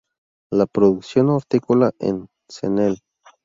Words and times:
La 0.51 0.65
producción 0.65 1.29
hortícola 1.29 1.91
en 1.99 2.27
Cnel. 2.47 3.03